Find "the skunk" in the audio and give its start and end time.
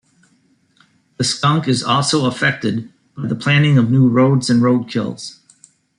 1.17-1.67